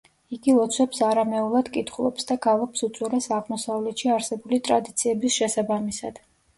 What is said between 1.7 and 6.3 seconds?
კითხულობს და გალობს უძველეს აღმოსავლეთში არსებული ტრადიციების შესაბამისად.